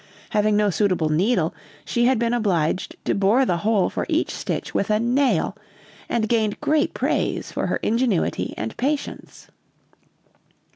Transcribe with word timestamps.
Having 0.31 0.57
no 0.57 0.71
suitable 0.71 1.09
needle, 1.09 1.53
she 1.85 2.05
had 2.05 2.17
been 2.17 2.33
obliged 2.33 2.95
to 3.05 3.13
bore 3.13 3.45
the 3.45 3.57
hole 3.57 3.87
for 3.87 4.07
each 4.09 4.31
stitch 4.31 4.73
with 4.73 4.89
a 4.89 4.99
nail, 4.99 5.55
and 6.09 6.27
gained 6.27 6.59
great 6.59 6.95
praise 6.95 7.51
for 7.51 7.67
her 7.67 7.77
ingenuity 7.83 8.55
and 8.57 8.75
patience. 8.77 9.45